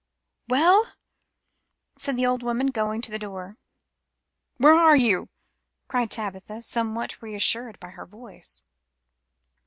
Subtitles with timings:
[0.47, 0.93] "Well,"
[1.95, 3.57] said the old woman, going to the door.
[4.57, 5.29] "Where are you?"
[5.87, 8.63] cried Tabitha, somewhat reassured by her voice.